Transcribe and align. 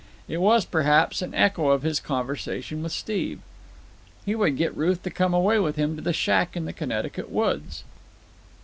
It 0.27 0.39
was, 0.39 0.65
perhaps, 0.65 1.21
an 1.21 1.35
echo 1.35 1.69
of 1.69 1.83
his 1.83 1.99
conversation 1.99 2.81
with 2.81 2.91
Steve. 2.91 3.37
He 4.25 4.33
would 4.33 4.57
get 4.57 4.75
Ruth 4.75 5.03
to 5.03 5.11
come 5.11 5.31
away 5.35 5.59
with 5.59 5.75
him 5.75 5.95
to 5.95 6.01
the 6.01 6.11
shack 6.11 6.57
in 6.57 6.65
the 6.65 6.73
Connecticut 6.73 7.29
woods. 7.29 7.83